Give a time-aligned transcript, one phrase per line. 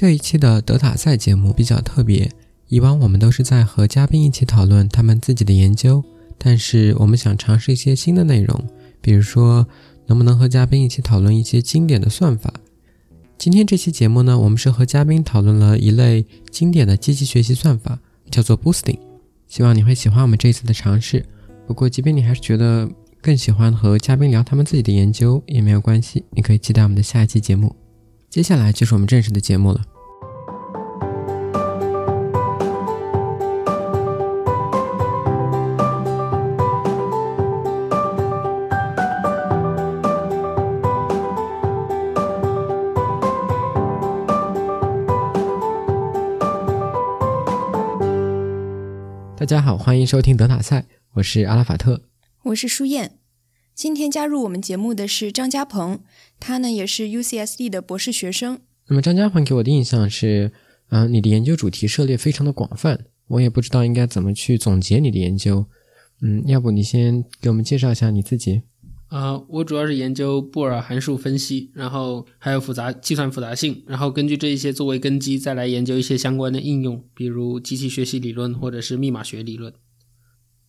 [0.00, 2.30] 这一期的德塔赛节目比较特别，
[2.68, 6.02] 以往我们都是在和嘉宾一起讨论他们自己的研究，
[6.38, 8.66] 但是我们想尝试一些新的内容，
[9.02, 9.68] 比如说
[10.06, 12.50] 能不能和嘉宾一起讨论一些经典的算法。
[13.36, 17.98] 今天这期节目呢，我们是和嘉宾讨论了一类经典的机器学习算法，
[18.30, 18.98] 叫做 Boosting。
[19.48, 21.26] 希望你会喜欢我们这一次的尝试。
[21.66, 22.90] 不过，即便你还是觉得
[23.20, 27.76] 更喜欢和嘉宾聊他们自己的研究，也没有关系，你可以期待我们的下一期节目。
[28.30, 29.82] 接下来就是我们正式的节目了。
[49.50, 52.04] 家好，欢迎收听德塔赛，我是阿拉法特，
[52.44, 53.18] 我是舒燕。
[53.74, 55.98] 今天加入我们节目的是张家鹏，
[56.38, 58.60] 他呢也是 UCSD 的博士学生。
[58.86, 60.52] 那么张家鹏给我的印象是，
[60.90, 65.66] 嗯，你的研究主题涉猎非常的广泛，我也不知道应该怎么去总结你的研究。
[66.22, 68.62] 嗯，要不你先给我们介绍一下你自己？
[69.10, 79.74] 啊，我主要是研究布尔函数分析，然后还有复杂计算复杂性，然后根据这一些作为根基，再来研究一些相关的应用，比如机器学习理论或者是密码学理论。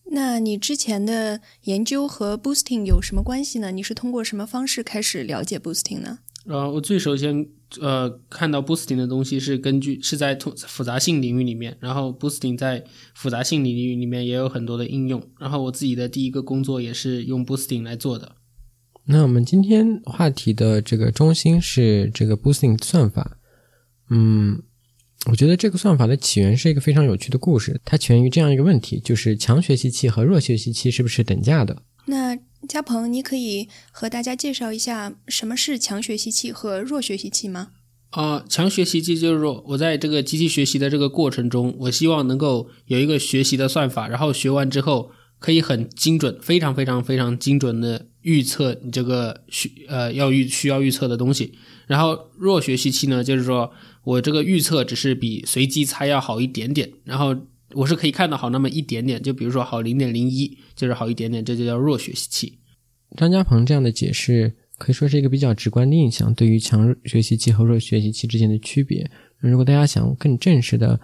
[0.06, 3.70] 那你之前的研究和 boosting 有什么关系呢？
[3.70, 6.18] 你是通过什么方式开始了解 boosting 呢？
[6.46, 7.46] 呃，我最首先
[7.80, 12.84] 呃看到 boosting 的东西是根据是在复杂性领域里面，然后 boosting 在
[13.14, 18.36] 复杂性领域里面也有很多的应用，然后我自己的第一个工作也是用 boosting 来做的。
[19.06, 23.38] 那我们今天话题的这个中心是这个 boosting 算法，
[24.10, 24.62] 嗯。
[25.30, 27.80] 我觉得这个算法的起源是一个非常有趣的故事。
[27.84, 31.80] 它起源于这样一个问题，就是强学习器和弱学习器是不是等价的？
[32.06, 32.36] 那
[32.68, 37.68] 嘉鹏，你可以和大家介绍一下什么是强学习器和弱学习器吗？
[38.10, 51.52] 啊，强学习器就是说我在这个机器学习的这个过程中，我希望能够有一个学习的算法，然后学完之后可以很精准、非常非常非常精准的预测你这个需呃要预需要预测的东西。
[51.86, 53.72] 然后弱学习器呢，就是说。
[54.04, 57.36] 我这个预测只是比随机猜要好一点点，然后
[57.74, 62.58] 我是可以看到好那么一点点，就比如说好零点零一，就是好一点点，这就叫弱学习器。
[63.16, 69.10] 张家鹏这样的解释可以说是一个比较直观的印象，对于强学习器和弱学习器之间的区别。
[69.38, 70.98] 如果大家想更正式的，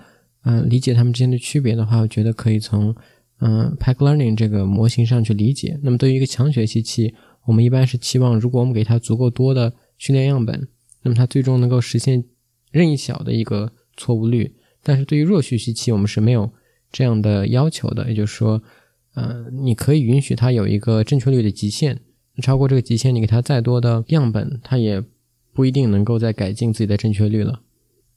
[0.45, 2.95] 嗯，理解它们之间的区别的话，我觉得可以从
[3.41, 5.79] 嗯 pack Learning 这个模型上去理解。
[5.83, 7.15] 那么对于一个强学习器，
[7.47, 10.69] 我们一般是期望，如果我们给它足够多的训练样本，
[11.03, 12.25] 那么它最终能够实现。
[12.71, 16.53] 任意小的一个错误率，但是对于弱学习器，我们是没有
[16.91, 18.09] 这样的要求的。
[18.09, 18.63] 也就是说，
[19.15, 21.99] 呃，你可以允许它有一个正确率的极限，
[22.43, 25.03] 超过这个极限，你给它再多的样本，它也
[25.53, 27.63] 不一定能够再改进自己的正确率了。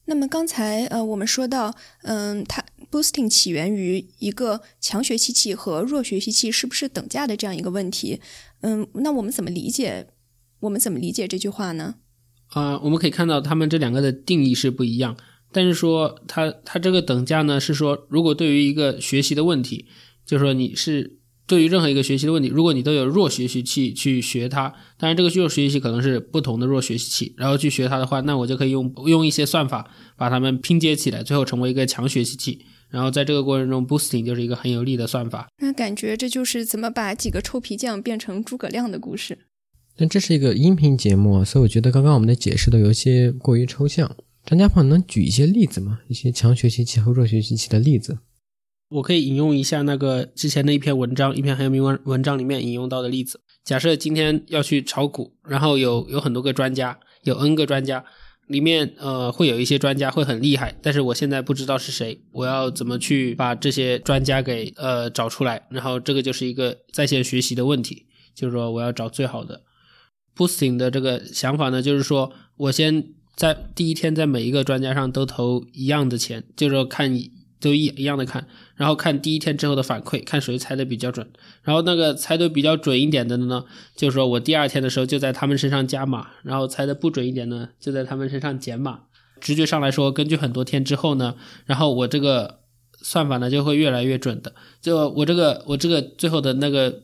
[0.06, 1.74] 那么刚才呃，我们说到，
[2.04, 8.20] 嗯，它 boosting 起源于一个强学习器和弱学习器是不是等价的这样一个问题。
[8.62, 10.08] 嗯，那我们怎么理解？
[10.60, 11.96] 我们怎么理解这句话呢？
[12.50, 15.16] 啊，我们可以看到他们这两个的定义是不一样，
[15.52, 19.86] 但是说它它这个等价呢，是说如果对于一个学习的问题，
[20.26, 32.66] 就是说你是对于任何一个学习的问题，如果你都有弱学习器去学它，当然这个弱学习器可能是不同的弱学习器，然后去学它的话，那我就可以用用一些算法把它们拼接起来，最后成为一个强学习器。
[32.90, 35.48] 然后在这个过程中，boosting 就是一个很有力的算法。
[35.62, 39.38] 那感觉这就是怎么把几个臭皮匠变成诸葛亮的故事。
[39.96, 44.14] 但这是一个音频节目，所以我觉得刚刚我们的解释都有些过于抽象。
[44.46, 46.00] 张家鹏能举一些例子吗？
[46.08, 48.20] 一些强学习器和弱学习器的例子？
[48.90, 53.40] 我可以引用一下那个之前的一篇文章，一篇很有名文文章里面引用到的例子。
[53.64, 58.04] 假设今天要去炒股，然后有有很多个专家，有 N 个专家，
[58.48, 65.66] 里面呃会有一些专家会很厉害，但是我现在不知道是谁，我要怎么去把这些专家给呃找出来？
[65.70, 69.62] 然后这个就是一个在线学习的问题，就是说我要找最好的。
[70.36, 77.12] Boosting 的这个想法呢，就是说我先在第一天在每一个专家上都投一样的钱，就是说看
[77.60, 81.28] 都一一样的看，然后看第一天之后的反馈，看谁猜的比较准。
[81.64, 89.02] 然后那个猜的比较准一点的呢，就是说我第二天的时候就在他们身上加码，然后猜的不准一点呢，就在他们身上减码。
[89.40, 91.36] 直觉上来说，根据很多天之后呢，
[91.66, 92.60] 然后我这个
[93.02, 94.54] 算法呢就会越来越准的。
[94.82, 97.04] 就我这个我这个最后的那个。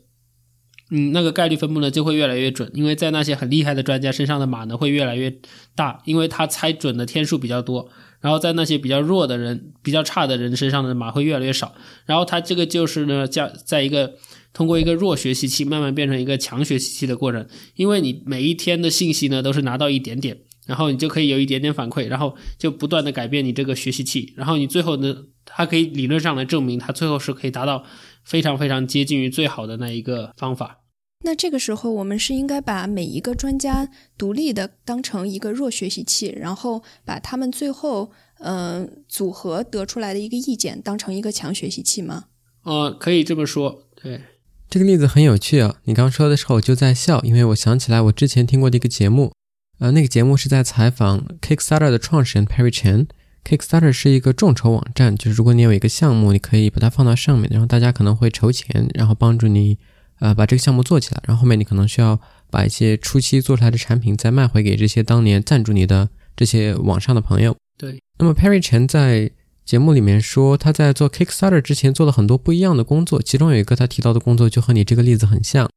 [0.89, 5.33] 嗯，那个概率分布呢就会越来越准，因为在那些很厉害的专家身上的码呢会越来越
[5.75, 7.89] 大，因为他猜准的天数比较多。
[8.19, 11.75] 然后在那些比较弱的人、比较差的人身上的码会越来越少。
[12.05, 14.15] 然后他这个就是呢，在在一个
[14.53, 17.45] 通过一个弱学习器慢慢变成一个强学习器的过程，
[17.75, 25.15] 因为你每一天的信息呢都是拿到一点点，然后你就可以有一点点反馈，然后就不断的改变你这个学习器，然后你最后呢，
[25.45, 27.83] 它可以理论上来证明它最后是可以达到
[28.23, 30.81] 非常非常接近于最好的那一个方法。
[31.25, 42.25] 那这个时候，我们是应该把每一个专家独立的当成一个弱学习器，然后把他们最后嗯、呃组合得出来的一个意见当成一个强学习器吗？
[42.63, 44.21] 呃，可以这么说，对，
[44.69, 45.77] 这个例子很有趣啊！
[45.85, 49.31] 你刚说的时候我就在笑，因为我想起来我之前听过的一个节目，
[49.79, 53.07] 呃，那个节目是在采访 Kickstarter 的创始人 Perry Chen。
[53.43, 59.77] Kickstarter 是一个众筹网站，就是如果你有一个项目，你可以把它放到上面，然后大家可能会筹钱，然后帮助你
[60.19, 62.19] 呃把这个项目做起来，然后后面你可能需要
[62.49, 67.55] 把一些初期做出来的产品再卖回给这些当年赞助你的这些网上的朋友。
[67.77, 69.31] 对，那么 Perry Chen 在
[69.63, 75.69] 节目里面说，他在做 Kickstarter 之前做了很多不一样的工作，其中有一个他提到的工作就和你这个例子很像。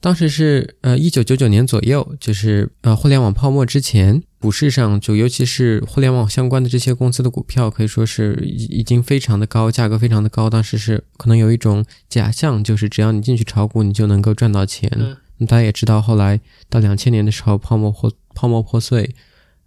[0.00, 10.48] 当时是呃一九九九年左右，就是呃互联网泡沫之前，股市上就尤其是互联网相关的这些公司的股票，可以说是已已经非常的高，价格非常的高。
[10.48, 14.88] 当时是可能有一种假象，就是只要你进去炒股，你就能够赚到钱。
[14.96, 19.14] 嗯那大家也知道，后来到两千年的时候，泡沫破泡沫破碎，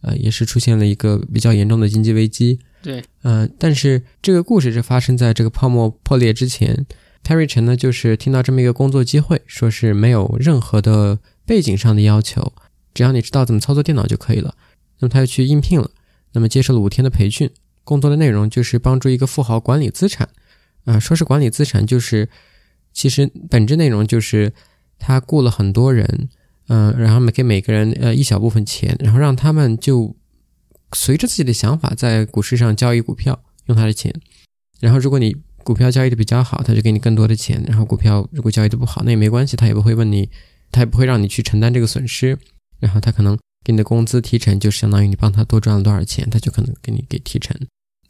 [0.02, 2.60] 呃，也是出现了一个比较严重的经济危机。
[2.82, 6.86] 对，呃，但是这个故事是发生在这个泡沫破裂之前。
[7.24, 12.54] Perry Chen 呢，就是听到这么一个工作机会，说是没有任何的背景上的要求，
[12.94, 14.56] 只要你知道怎么操作电脑就可以了。
[15.00, 15.92] 那么他就去应聘了，
[16.34, 17.50] 那么接受了五天的培训，
[17.84, 20.30] 工作的内容就是帮助一个富豪管理资产。
[20.86, 22.28] 啊、说是管理资产，就是
[22.92, 24.52] 其实本质内容就是
[24.98, 26.28] 他雇了很多人，
[26.70, 30.16] 嗯、然后给每个人呃一小部分钱，然后让他们就
[30.94, 34.12] 随着自己的想法在股市上交易股票，用他的钱。
[34.80, 40.30] 然后如果你股票交易的比较好，他就给你更多的钱；然后股票如果交易的不好，那也没关系，他也不会问你，
[40.72, 42.38] 他也不会让你去承担这个损失。
[42.80, 47.56] 然后他可能给你的工资提成，就是相当于你帮他多赚了多少钱，他就可能给你给提成。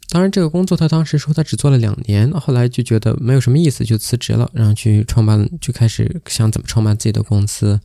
[0.08, 7.80] 当然，这个工作他当时说他只做了两年，后来就觉得没有什么意思，就辞职了，然后去创办，就开始想怎么创办自己的公司。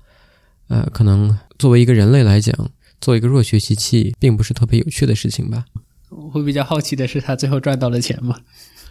[0.68, 2.54] 呃，可能作为一个人类来讲，
[3.00, 5.66] 做一个弱学习器，并不是特别有趣的事情吧。
[6.10, 8.38] 我会比较好奇的是，他最后赚到了钱吗？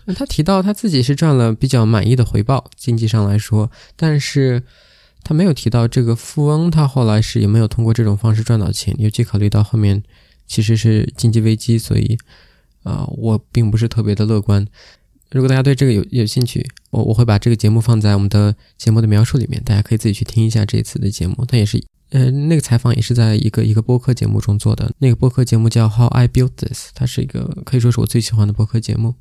[0.06, 4.62] 那他提到他自己是赚了比较满意的回报，经济上来说，但是
[5.22, 10.02] 他没有提到这个富翁他后来是有没有通过这种方式赚到钱，尤其考虑到后面
[10.46, 12.16] 其实是经济危机，所以
[12.84, 14.64] 啊、呃我并不是特别的乐观。
[15.32, 21.44] 如果大家对这个有有兴趣，我我会把这个节目放在我们的节目的描述里面，大家可以自己去听一下这一次的节目。
[21.46, 29.16] 它也是呃那个采访也是在一个一个播客节目中做的，那个播客节目叫 How I Built This，它是一个可以说是我最喜欢的播客节目。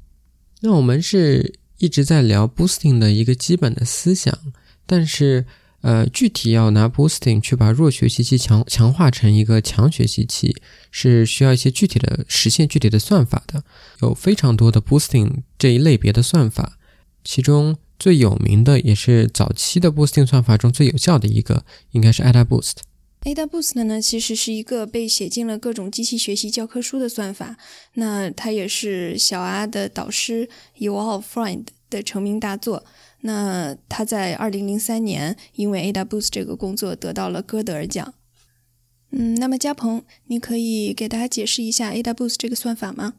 [0.61, 4.37] 那我们是一直在聊 boosting 的一个基本的思想，
[4.85, 5.45] 但是
[5.81, 10.55] 呃，具体要拿 boosting 去把弱学习器强强化成一个强学习器，
[10.89, 13.63] 是需要一些具体的实现具体的算法的。
[14.01, 16.79] 有非常多的 boosting 这一类别的算法，
[17.23, 22.77] 其中最有名的也是早期的 boosting 算法中最有效的一个，应该是 AdaBoost。
[23.25, 27.57] AdaBoost 呢，其实是一个被写进了各种机器学习教科书的算法。
[27.95, 32.85] 那它也是小阿的导师 Yuval Friend 的成名大作。
[33.21, 38.13] 那他在二零零三年因为 AdaBoost 这个工作得到了哥德尔奖。
[39.09, 43.15] 嗯，那么嘉鹏，你可以给大家解释一下 AdaBoost 这个算法吗？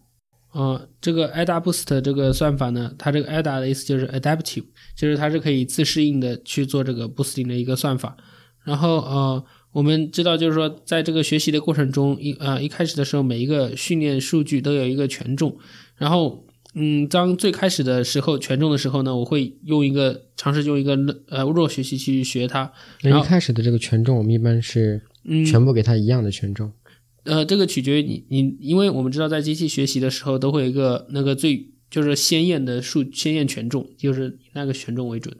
[0.53, 8.17] 呃，这个 AdaBoost 这个算法呢，它这个 Ada 的意思就是 adaptive，就是它是可以自适应的去做这个 boosting 的一个算法。
[8.63, 9.45] 然后呃，
[9.77, 15.55] 我们知道就是说，在这个学习的过程中，一呃一开始的时候，每一个训练数据都有一个权重。
[15.97, 20.97] 然后嗯，当最开始的时候权重的时候呢，我会用一个尝试用一个
[21.29, 22.61] 呃弱学习去学它。
[23.03, 26.73] 然那后一开始的这个权重，我们一般是嗯，全部给它一样的权重。
[27.25, 35.37] 呃，这个取决于你你，因为我们知道在机器学习的时候都会有一个那个最就是鲜艳的数鲜艳权重，就是那个权重为准。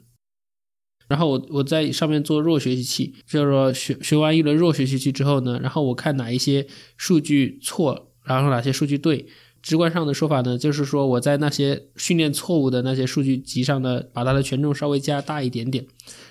[1.07, 9.27] 然后我我在上面做弱学习器，就是说学学完一轮弱学习器之后呢，然后我看哪一些数据错，然后哪些数据对。
[9.59, 15.85] 直观上的说法呢，就是说我在那些训练错误的那些数据集上呢，把它的权重稍微加大一点点，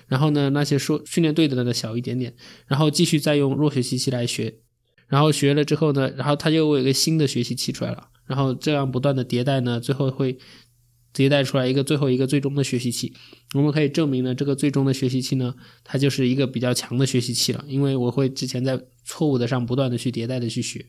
[0.07, 2.33] 然后呢那些说训练对的呢小一点点，
[2.65, 4.55] 然后继续再用弱学习器来学，
[5.07, 10.39] 然后学了之后呢，然后它就有一个新的学习器出来了，然后这样不断的迭代呢，最后会
[11.17, 13.11] 迭代出来一个最后一个最终的学习器。
[13.55, 20.85] 我们可以证明呢，这个最终的学习器呢，它就是一个比较强的学习器了，因为我会之前在错误的上不断的去迭代的去学。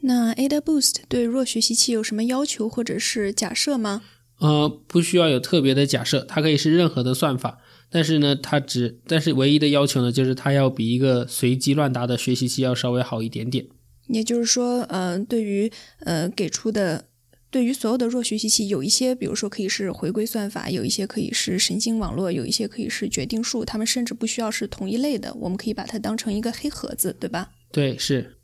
[0.00, 4.02] 那 AdaBoost 对弱学习器有什么要求或者是假设吗？
[4.38, 7.58] 呃，不需要有特别的假设，它可以是任何的算法，
[7.90, 13.66] 但是呢，它只但是唯一的要求呢，就是它要比一个随机乱答的学习器要稍微好一点点。
[14.06, 17.07] 也就是说，呃，对于呃给出的，
[17.50, 27.52] 对于所有的弱学习器，有一些，比如说可以是回归算法，有一些可以是神经网络，有一些可以是决定树，它们甚至不需要是同一类的，我们可以把它当成一个黑盒子，对吧？
[27.72, 28.36] 对，是。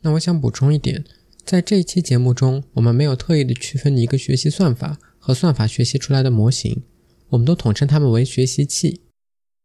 [0.00, 1.04] 那我想补充一点，
[1.44, 6.82] 在这一期节目中，我们没有特意的区分一个学习算法和算法学习出来的模型，
[7.28, 9.02] 我们都统称它们为学习器。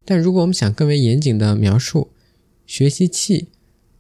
[0.03, 2.11] 但如果我们想更为严谨的描述
[2.65, 3.47] 学习器，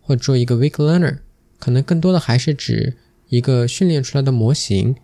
[0.01, 1.19] 或者说一个 weak learner，
[1.57, 2.97] 可能更多的还是指
[3.29, 4.95] 一个训练出来的模型。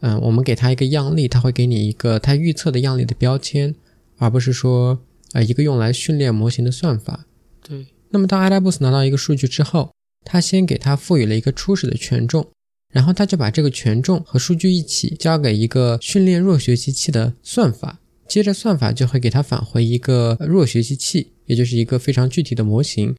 [0.00, 3.74] 嗯，我们给它一个样例，它会给你一个它预测的样例的标签，
[4.16, 5.00] 而不是说
[5.32, 7.26] 呃一个用来训练模型的算法。
[7.62, 7.86] 对。
[8.10, 9.92] 那么当 AdaBoost 拿到一个数据之后，
[10.24, 12.48] 它先给它赋予了一个初始的权重，
[12.92, 23.14] 然后它就把这个权重和数据一起交给一个训练弱学习器的算法，接着算法就会给它返回一个弱学习器，也就是一个非常具体的模型。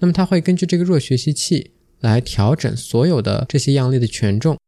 [0.00, 4.58] 那么它会根据这个弱学习器来调整所有的这些样例的权重，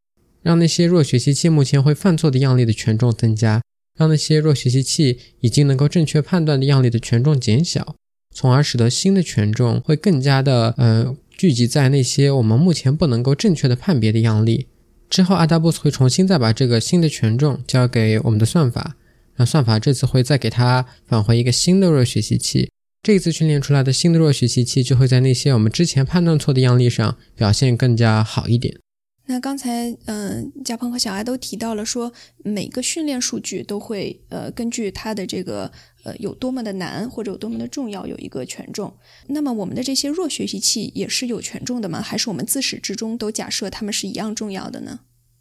[0.43, 3.63] 让那些弱学习器目前会犯错的样例的权重增加，
[3.99, 7.97] 让那些弱学习器已经能够正确判断的样例的权重减小，
[8.35, 14.67] 从而使得新的权重会更加的呃聚集在那些我们目前不能够正确的判别的样例。
[15.09, 18.97] 之后，AdaBoost 会重新再把这个新的权重交给我们的算法，
[19.35, 22.71] 让算法这次会再给它返回一个新的弱学习器。
[23.03, 28.79] 这一次训练出来的新的弱学习器就会在那些我们之前判断错的样例上表现更加好一点。
[29.27, 32.13] 那刚才，嗯，嘉鹏和小艾都提到了，说
[32.45, 35.73] 每个训练数据都会，呃，根据它的这个，
[36.05, 38.97] 呃，有多么的难或者有多么的重要，有一个权重。
[39.27, 42.01] 那么我们的这些弱学习器也是有权重的吗？
[42.01, 45.01] 还是我们自始至终都假设它们是一样重要的呢？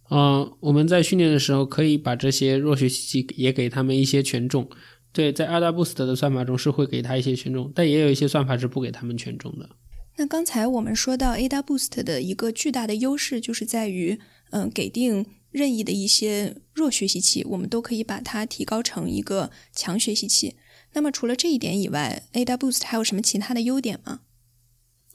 [0.09, 4.67] 嗯，我们在训练的时候可以把这些弱学习器也给他们一些权重。
[5.13, 9.69] 对，在 AdaBoost 的算法中是会给它一些权重，但也有一些算法是不给他们权重的。
[10.17, 14.19] 那刚才我们说到 AdaBoost 的一个巨大的优势，就是在于，
[14.51, 20.55] 嗯，给定任意的一些弱学习器，我们都可以把它提高成一个强学习器。
[20.93, 24.21] 那么除了这一点以外，AdaBoost 还有什么其他的优点吗？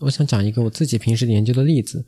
[0.00, 2.04] 我想讲一个我自己平时研究的例子。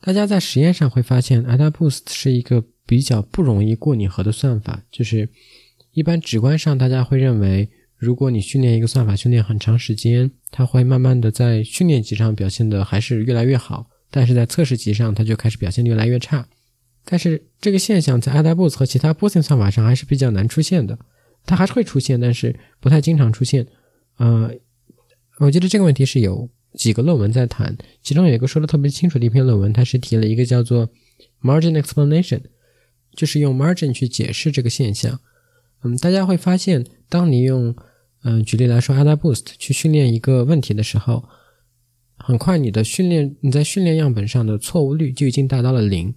[0.00, 5.28] 大家在实验上会发现，AdaBoost 是一个比较不容易过拟合的算法，就是。
[5.92, 16.48] 一般直观上，大家会认为，如果你训练一个算法训练很长时间，它会慢慢的在训练集上表现的还是越来越好，但是在测试集上，它就开始表现越来越差。
[17.04, 20.98] 但是这个现象在 AdaBoost 和其他波形算法上还是比较难出现的，
[21.44, 23.66] 它还是会出现，但是不太经常出现。
[24.16, 24.50] 呃，
[25.38, 30.88] 我记得这个问题是有几个论文在谈，其中有一个说的特别清楚的一篇论文，它是提了一个叫做
[31.42, 32.40] margin explanation，
[33.14, 35.20] 就是用 margin 去解释这个现象。
[35.82, 37.74] 嗯，大家会发现，当你用，
[38.24, 41.28] 嗯，举例来说，AdaBoost 去训练一个问题的时候，
[42.16, 46.14] 很快你的训练，你在训练样本上的错误率就已经达到了零。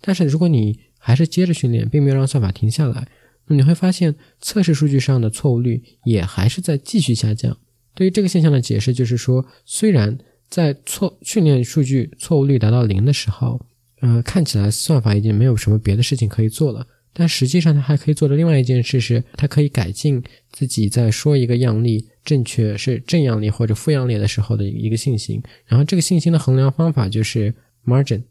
[0.00, 3.08] 但是如果你还是接着训练，并没有让算法停下来，
[3.46, 7.56] 那你会发现测试数据上的错误率也还是在继续下降。
[7.94, 10.18] 对于这个现象的解释就是说，虽然
[10.48, 13.58] 在错训练数据错误率达到零的时候，
[14.02, 16.86] 呃，看起来算法已经没有什么别的事情可以做了。
[17.18, 25.42] 但实际上，它还可以做的另外一件事是，它可以改进自己在说一个样例正确是正样例或者负样例的时候的一个信心。
[25.64, 27.54] 然后，这个信心的衡量方法就是
[27.86, 28.22] margin。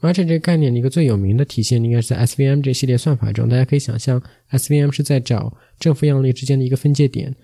[0.00, 3.48] margin 这个概念的一个最有名的体现，应该是在 SVM 这系列算法中。
[3.48, 4.22] 大家可以想象
[4.52, 7.34] ，SVM 是在找正负样例之间的一个分界点。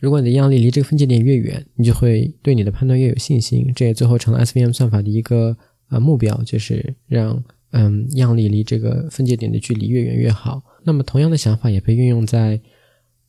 [0.00, 3.72] 如果你的样例离这个分界点越远，你就会对你的判断越有信心。
[3.76, 5.56] 这也最后成了 SVM 算法的一个
[5.90, 7.40] 呃目标，就是让。
[7.76, 10.62] 嗯，样例离这个分界点的距离越远越好。
[10.84, 12.60] 那么，同样的想法也被运用在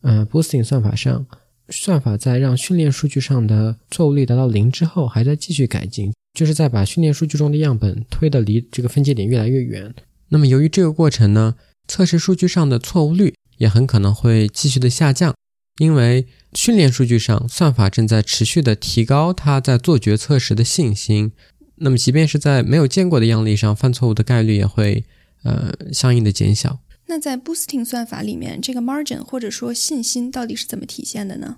[0.01, 1.25] 呃 boosting 算法上。
[1.69, 9.91] 算法在让训练数据上的错误率达到零之后，还在继续改进，就是在把训练数据中的样本推的离这个分界点越来越远。
[10.29, 11.55] 那么，由于这个过程呢，
[11.87, 15.33] 测试数据上的错误率也很可能会继续的下降，
[15.79, 21.31] 因为训练数据上算法正在持续的提高它在做决策时的信心。
[21.77, 25.03] 那么，即便是在没有见过的样例上犯错误的概率也会
[25.43, 26.79] 呃相应的减小。
[27.07, 31.57] 那在 boosting 算法里面，这个 margin 或者说信心到底是怎么体现的呢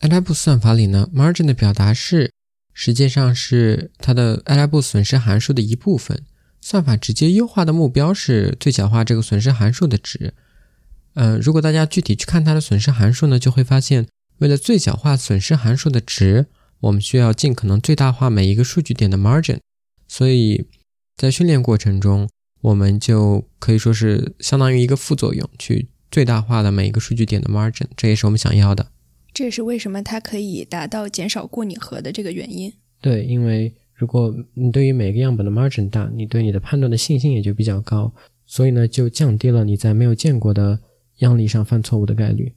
[0.00, 2.32] ？AdaBoost 算法里呢，margin 的表达式
[2.74, 6.24] 实际上是它的 AdaBoost 损失函数的一部分。
[6.60, 10.34] 算法直接优化的目标是最小化这个损失函数的值。
[11.14, 14.06] 嗯，如果大家具体去看它的损失函数呢，就会发现
[14.38, 16.46] 为了最小化损失函数的值。
[16.80, 19.58] 我们需要尽可能最大化每一个数据点的 margin，
[20.06, 20.66] 所以
[21.16, 22.28] 在训练过程中，
[22.60, 28.88] 我们就可以说是相当于一个副作用，去最大化了每一个数据点的 margin，这也是我们想要的。
[29.32, 32.72] 这也是为什么它可以达到减少过拟合的这个原因。
[33.00, 38.12] 对，因为如果你对于每个样本的 margin 大，你对你的判断的信心也就比较高，
[38.46, 40.80] 所以呢，就降低了你在没有见过的
[41.18, 42.54] 样例上犯错误的概率。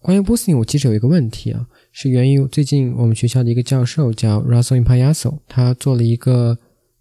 [0.00, 6.56] 关于 boosting，我其实有一个问题啊，是源于最近我们学校的一个教授叫 Russell Impayaso，他做了一个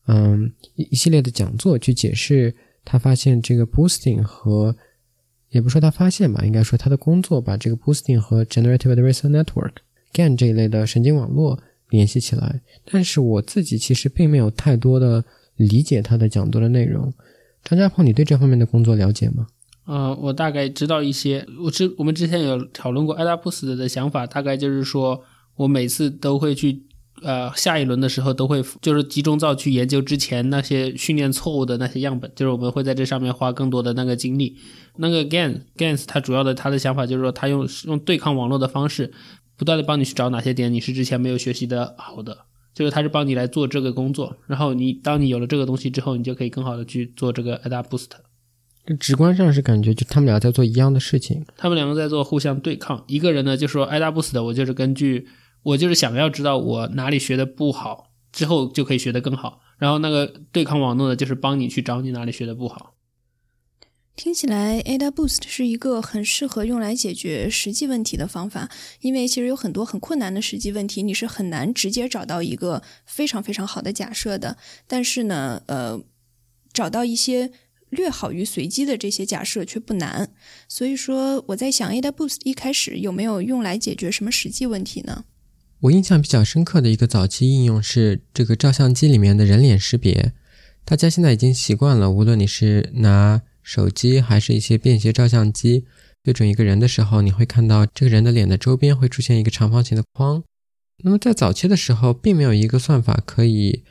[0.08, 4.76] 嗯一系列的讲座，去解释他发现这个 boosting 和，
[5.50, 9.74] 也不说他发现吧，应该说他的工作把这个 boosting 和 generative adversarial network
[10.14, 12.62] GAN 这一类的神经网络联系起来。
[12.84, 15.24] 但是我自己其实并没有太多的
[15.56, 17.14] 理解他的讲座的内容。
[17.64, 19.48] 张家鹏，你对这方面的工作了解吗？
[19.88, 21.46] 呃，我大概知道一些。
[21.64, 25.24] 我之我们之前有讨论过 AdaBoost 的想法，大概就是说
[25.56, 26.84] 我每次都会去，
[27.24, 34.58] 呃，下一轮的时候都会就是集中造去研究之前那些训练错误的那些样本，就是我们会在这上面花更多的那个精力。
[34.98, 39.14] 那个 GAN GANs 它主要的它的想法就是说，它用用对抗网络的方式，
[39.56, 42.38] 不断的帮你去找哪些点你是之前没有学习的好的，
[42.74, 44.36] 就是它是帮你来做这个工作。
[44.48, 48.08] 然后你当你有了这个东西之后，你就可以更好的去做这个 AdaBoost
[48.96, 53.04] 直观上是感觉就他们俩在做一样的事情，他们两个在做互相对抗。
[53.08, 55.28] 一个人呢就说爱达不死的，我就是根据
[55.64, 59.60] 我就是想要知道我哪里学的不好，之后就可以学得更好。
[59.78, 62.94] 然后那个对抗网络呢，就是帮你去找你哪里学的不好。
[64.16, 68.70] 听起来 Ada Boost 是一个很适合用来解决实际问题的方法，
[69.02, 74.58] 因为其实有很多很困难的实际问题，你是很难直接找到一个非常非常好的假设的。
[74.88, 76.02] 但是呢，呃，
[76.72, 77.52] 找到一些。
[77.90, 80.30] 略好于随机的这些假设却不难，
[80.68, 85.24] 所以说我在想，Ada Boost 一开始有没有用来解决什么实际问题呢？
[85.82, 90.34] 我印象比较深刻的一个早期应用是这个照相机里面的人脸识别。
[90.84, 95.86] 大家现在已经习惯了，无论你是拿手机还是一些便携照相机
[96.24, 100.44] 对准一个人的时候，你会看到这个人的脸的周边会出现一个长方形的框。
[101.04, 103.84] 那么在早期的时候，并没有一个算法可以。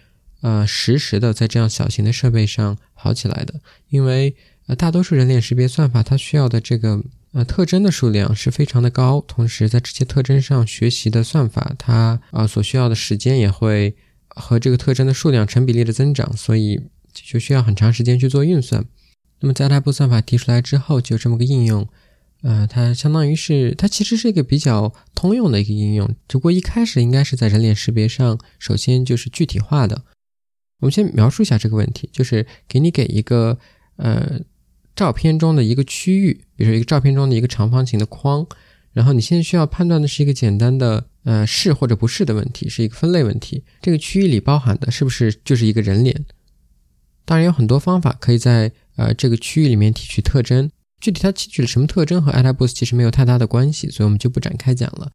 [0.47, 4.37] 呃，实时的在这样小型的设备上跑起来的，因为
[4.69, 13.97] 呃，大多数人脸识别算法它需要的这个呃特征的数量是非常的高，同时在这些特征上学习的算法，它啊所需要的时间也会
[14.28, 16.80] 和这个特征的数量成比例的增长，所以
[17.13, 18.85] 就需要很长时间去做运算。
[19.41, 21.89] 那么在它部算法提出来之后，就这么个应用，
[22.43, 30.04] 呃，它相当于是它其实是一个比较通用的一个应用，只不过一开始应该是在人脸识别上，首先就是具体化的。
[30.80, 33.58] 我们先描述一下这个问题，就是给你给一个
[33.97, 34.41] 呃
[34.95, 38.47] 照片中的一个区域，比如说一个照片中的一个长方形的框，
[38.93, 43.65] 然后你现在需要判断的是一个简单的呃是或者不是的问题，是一个分类问题。
[43.80, 46.25] 这个区域里包含的是不是就是一个人脸？
[47.25, 55.10] 当然有很多方法可以在呃这个区域里面提取特征，具体它提取了什么特征和 a d a b o o s 其实没有太大的关系，所以我们就不展开讲了。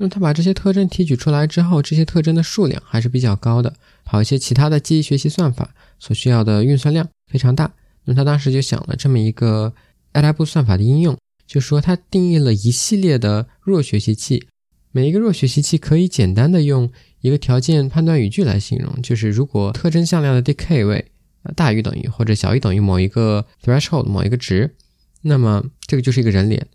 [0.00, 3.70] 那么他把这些特征提取出来之后，这些特征的数量还是比较高的。
[4.02, 7.70] 跑一些其他的记忆学习算法所需要的运算量非常大。
[8.04, 9.74] 那么他当时就想了这么一个
[10.12, 11.14] 爱达布算法的应用，
[11.46, 14.46] 就说他定义了一系列的弱学习器，
[14.90, 21.12] 每一个弱学习器可以简单的用一个条件判断语句来形容，就是如果特征向量的 decay 位
[21.54, 24.74] 大于等于或者小于等于某一个 threshold 某一个值，
[25.20, 26.66] 那么这个就是一个人脸。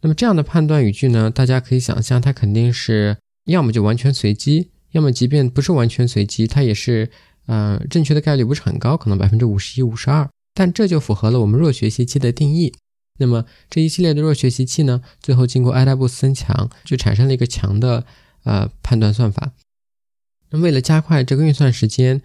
[0.00, 1.30] 那么这样的判断语句呢？
[1.30, 7.10] 大家可以想象，它肯定是要么就完全随机，要么即便不是完全随机，它也是，
[7.46, 10.28] 呃，正确的概率不是很高，可能百分之五十一、五十二。
[10.54, 12.74] 但这就符合了我们弱学习器的定义。
[13.18, 18.06] 那么这一系列的弱学习器呢，最后经过爱达布斯增强，就产生了一个强的
[18.44, 19.52] 呃判断算法。
[20.50, 22.22] 那为了加快这个运算时间，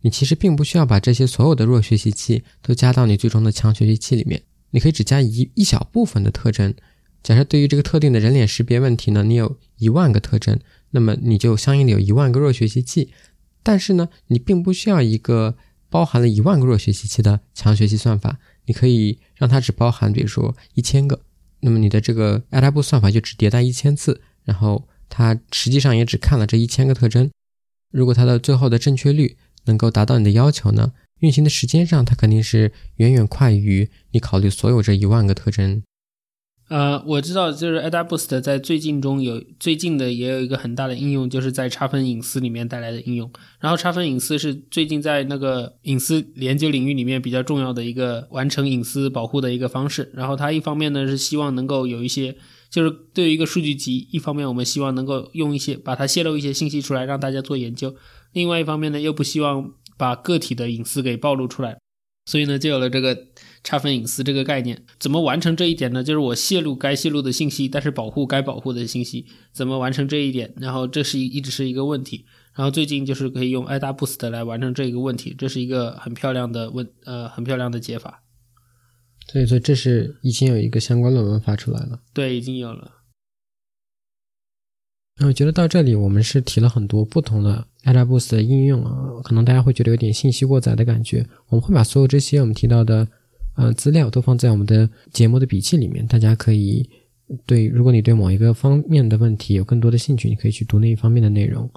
[0.00, 6.74] 你其实并不需要把这些所有的弱学习器都加到你最终的强学习器里面，你可以只加一一小部分的特征。
[7.26, 10.60] 假设对于这个特定的人脸识别问题呢，你有一万个特征，
[10.90, 13.12] 那么你就相应的有一万个弱学习器。
[13.64, 15.56] 但是呢，你并不需要一个
[15.90, 21.20] 包含了一万个弱学习器的强学习算法，你可以让它只包含，比如说一千个。
[21.58, 27.28] 那么你的这个 a d a b 算法就只迭代一千次，然后它实际上也只看了这一千个特征。
[27.90, 35.82] 如果它的最后的正确率能够达到你的要求呢，运行的时间上它肯定是远远快于你考虑所有这一万个特征。
[36.68, 43.30] 呃，我知道，就是 AdaBoost 在最近中有最近的也有一个很大的应用，就是在差分隐私里面带来的应用。
[43.60, 50.10] 然后差分隐私是最近在那个隐私研究领域里面比较重要的一个完成隐私保护的一个方式。
[50.12, 52.36] 然后它一方面呢是希望能够有一些，
[52.68, 57.94] 就是对于一个数据集，一方面我们希望能够用一些把它泄露一些信息出来让大家做研究，
[58.32, 61.78] 另外一方面呢又不希望把个体的隐私给暴露出来。
[62.28, 63.16] 所以呢，就有了这个
[63.66, 64.80] 差分隐私这个概念。
[65.00, 66.04] 怎么完成这一点呢？
[66.04, 69.26] 就是我泄露该泄露的信息，但是保护该保护的信息。
[69.52, 70.54] 怎么完成这一点？
[70.56, 72.24] 然后这是一一直是一个问题。
[72.54, 78.22] 然后最近就是可以用 AdaBoost 来完成这个问题，这是一个很漂亮的问呃很漂亮的解法。
[79.32, 81.98] 所以说这是已经有一个相关论文发出来了。
[82.14, 82.92] 对，已经有了。
[85.18, 88.92] 那我觉得到这里我们是提了很多不同的 AdaBoost 的应用啊，
[89.24, 91.26] 可能大家会觉得有点信息过载的感觉。
[91.48, 93.08] 我们会把所有这些我们提到的
[93.56, 96.88] 呃资料都放在我们的节目的笔记里面，大家可以
[97.44, 101.68] 对如果你对某一个方面的问题有更多的兴趣，你可以去读那一方面的内容。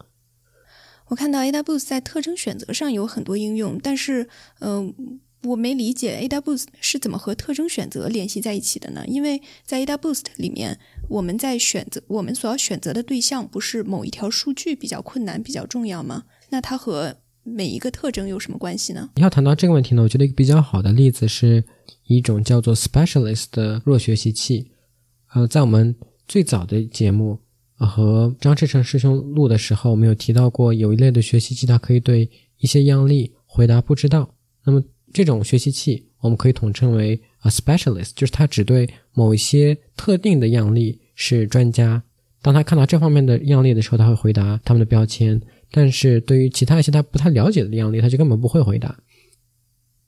[1.08, 5.20] 我看到 AdaBoost 在特征选择上有很多应用，但是嗯。
[5.44, 9.06] 我没理解 AdaBoost 是怎么和特征选择联系在一起的呢？
[9.08, 16.26] 因为在 AdaBoost 里面，我们在选择我们所要选择的对象，不是某一条数据比较困难、比较重要吗？
[16.50, 17.16] 那它和
[17.50, 19.10] 每一个特征有什么关系呢？
[19.16, 21.64] 你要谈到这个问题呢，我觉得一个比较好的例子是
[22.08, 24.72] 一种叫做 Specialist 的弱学习器。
[25.34, 25.96] 呃，在我们
[26.28, 27.40] 最早的节目
[27.76, 34.34] 和张志成师兄录的时候，我们有提到过，有一类的学习器，它可以对一些样例回答不知道。
[34.64, 34.84] 那么
[35.14, 42.04] 这种学习器我们可以统称为 a specialist，就是它只对某一些特定的样例是专家。
[42.42, 45.38] 当他看到这方面的样例的时候，他会回答他们的标签；
[45.72, 49.00] 但是对于其他一些他不太了解的样例，他就根本不会回答。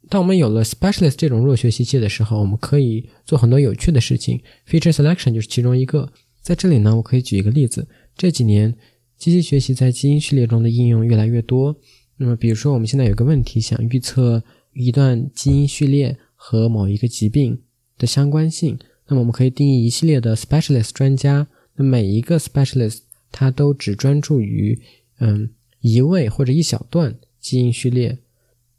[0.09, 6.11] 当我们有了 specialist 这种弱学习器的时候，我们可以做很多有趣的事情，feature selection 就是其中一个。
[6.41, 8.75] 在这里呢，我可以举一个例子：这几年
[9.17, 11.75] 机器学习在基因序列中的应用越来越多。
[12.17, 14.43] 那么，比如说我们现在有个问题，想预测。
[14.73, 17.61] 一段基因序列和某一个疾病
[17.97, 21.45] 的相关性，那么我们可以定义一系列的 specialist 专家。
[21.75, 22.99] 那每一个 specialist
[23.33, 24.79] 它都只专注于
[25.21, 28.19] 嗯一位或者一小段基因序列。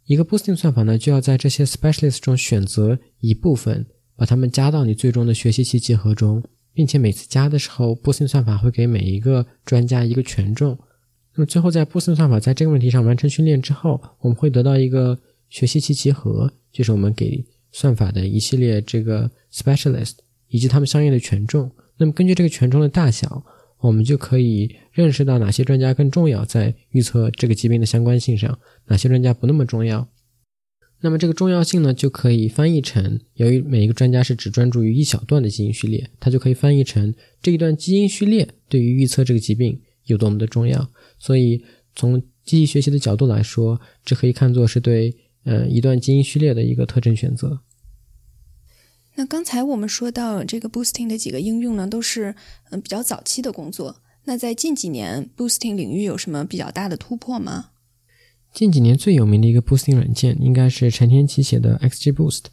[0.04, 10.78] 一个 boosting 算法呢，就要在这些 specialist 中选择一部分，把它们加到你最终的学习器集合中，并且每次加的时候，boosting 算法会给每一个专家一个权重。
[11.34, 15.18] 那么最后在 boosting 算法在这个问题上完成训练之后，我们会得到一个。
[15.52, 20.14] 学习器集合就是我们给算法的一系列这个 specialist
[20.48, 21.70] 以及它们相应的权重。
[21.98, 23.44] 那么根据这个权重的大小，
[23.82, 30.08] 我们就可以认识到哪些专家更重要，在预测这个疾病的相关性上，哪些专家不那么重要。
[31.02, 40.88] 那么这个重要性呢，就可以翻译成，由于每一个专家是只专注于一小段的基因序列，它就可以翻译成这一段基因序列对于预测这个疾病有多么的重要。
[41.18, 41.62] 所以
[41.94, 45.14] 从机器学习的角度来说，这可以看作是对。
[45.44, 47.62] 呃，一段基因序列的一个特征选择。
[49.14, 52.34] 那刚才我们说到这个 boosting 的几个应用呢，都是
[52.70, 53.96] 嗯比较早期的工作。
[54.24, 57.70] 那在近几年，boosting 领域有什么比较大的突破吗？
[58.52, 62.44] 近几年最有名的一个 boosting 软件应该是陈天奇写的 XGBoost。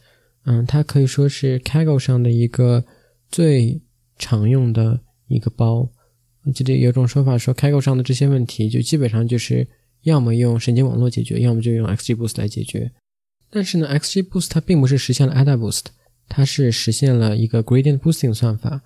[0.45, 2.85] 嗯，它可以说是 Kaggle 上的一个
[3.29, 3.81] 最
[4.17, 5.89] 常用的一个包。
[6.45, 9.67] 我记得有种说法说，Kaggle 上的这些问题就基本上就是。
[10.03, 12.89] 要么用神经网络解决，要么就用 XGBoost 来解决。
[13.49, 15.87] 但是呢，XGBoost 它并不是实现了 AdaBoost，
[16.29, 18.81] 它是实现了一个 Gradient Boosting 算法。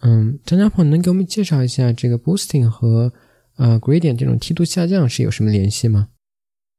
[0.00, 3.12] 嗯，张家鹏能给我们介绍一下这个 Boosting 和
[3.56, 6.08] 呃 Gradient 这种梯度下降是有什么联系吗？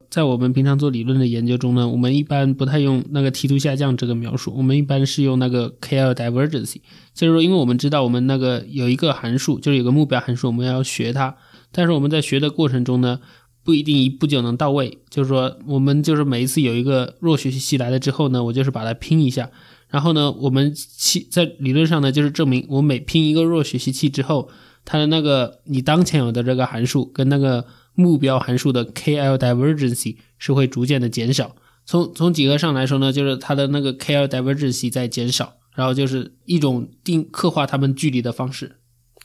[0.09, 6.77] 在我们平常做理论的研究中呢，我们一般不太用那个梯度下降这个描述，我们一般是用那个 KL Divergence。
[7.13, 11.35] 就是说，因为我们知道我们那个有一个函数，就是有个目标函数，我们要学它，
[11.71, 13.19] 但是我们在学的过程中呢。
[13.63, 19.51] 不一定一步就能到位，就是说，我们就是每一次有一个弱学习器来了之后呢，我就是把它拼一下，
[19.89, 24.49] 然后呢，我们其在理论上呢，就是证明我每拼一个弱学习器之后，
[24.85, 31.55] 它的那个你当前有的这个函数跟那个目标函数的 KL divergence 是会逐渐的减少。
[31.85, 38.77] 从从几何上来说呢，就是它的那个 KL divergence 在减少，然后就是一种定刻画它们距离的方式。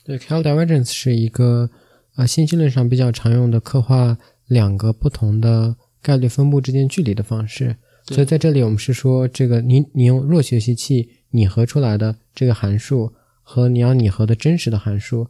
[0.04, 1.70] 对，KL divergence 是一个
[2.16, 4.18] 呃信息论上比较常用的刻画。
[4.48, 7.76] 两个不同的概率分布之间距离的方式，
[8.12, 15.28] 所以在这里我们是说，这个你你用弱学习器拟合出来的这个函数和你要拟合的真实的函数，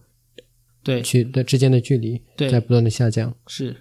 [0.83, 3.35] 对，去的之间的距离在不断的下降。
[3.47, 3.77] 是，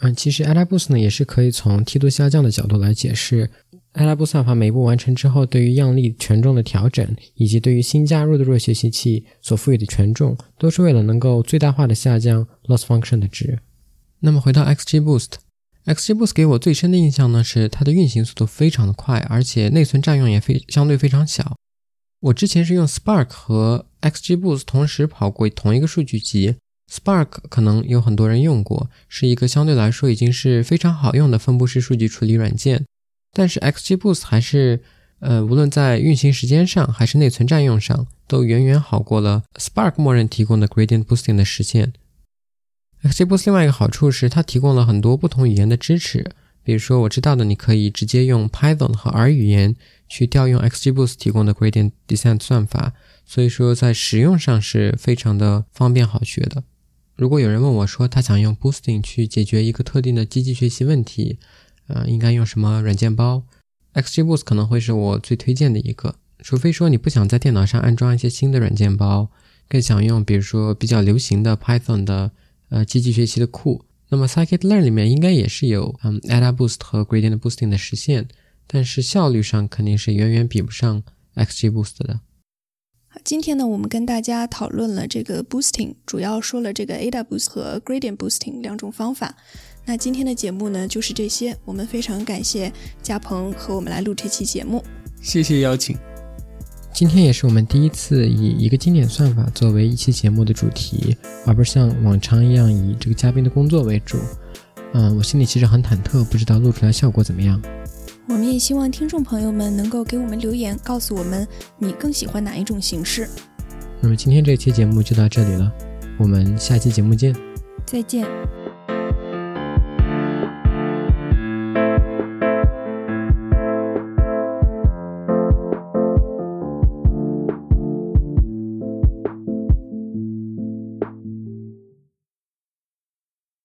[0.00, 3.50] 嗯，其实 AdaBoost 呢也是可以从梯度下降的角度来解释
[3.94, 13.58] ，AdaBoost 算法每一步完成之后，对于样例权重的调整，以及对于新加入的弱学习器所赋予的权重，都是为了能够最大化的下降 loss function 的值。
[14.20, 14.62] 那么回到
[15.88, 21.56] XGBoost 给我最深的印象呢是它的运行速度非常的快，而且内存占用也非相对非常小。
[22.20, 26.56] 我之前是用 Spark 和 XGBoost 同时跑过同一个数据集
[26.92, 32.84] ，Spark 可能有很多人用过，是一个相对来说已经是非常好用的分布式数据处理软件。
[33.32, 34.82] 但是 XGBoost 还是
[35.20, 41.94] 呃无论在运行时间上还是内存占用上，都远远好过了 Spark 默认提供的 Gradient Boosting 的实现。
[43.02, 46.32] XGBoost 另外一个好处是它提供了很多不同语言的支持，
[46.64, 49.76] 比如说我知道的，你可以直接用 Python 和 R 语言
[50.08, 56.64] 去调用 XGBoost 提供的 Gradient Descent 算法，所以说在使用上是非常的方便好学的。
[57.14, 61.38] 如果有人问我说他想用 Boosting 去解决一个特定的机器学习问题，
[61.86, 63.44] 呃，应该用什么软件包
[63.94, 69.30] ？XGBoost 可能会是我最推荐的一个，除非说你不想在电脑上安装一些新的软件包，
[69.68, 72.32] 更想用比如说比较流行的 Python 的。
[72.70, 78.28] 呃，机器学习的库，那么 Scikit-learn 里面应该也是有嗯 AdaBoost 和 Gradient Boosting 的实现，
[78.66, 81.02] 但是效率上肯定是远远比不上
[81.34, 82.20] XGBoost 的。
[83.08, 89.34] 好，今天呢，我们跟大家讨论了这个 Boosting，主要说了这个 AdaBoost 和 Gradient Boosting 两种方法。
[89.86, 91.56] 那今天的节目呢，就是这些。
[91.64, 92.70] 我们非常感谢
[93.02, 94.84] 嘉鹏和我们来录这期节目，
[95.22, 95.96] 谢谢邀请。
[96.92, 104.18] 今天也是我们第一次以一个经典算法作为一期节目的主题，而不是像往常一样以这个嘉宾的工作为主。
[104.94, 107.60] 嗯，我心里其实很忐忑，不知道录出来效果怎么样。
[108.26, 111.46] 我们也希望听众朋友们能够给我们留言，告诉我们
[111.78, 113.28] 你更喜欢哪一种形式。
[114.00, 115.72] 那么今天这期节目就到这里了，
[116.18, 117.34] 我们下期节目见，
[117.86, 118.26] 再见。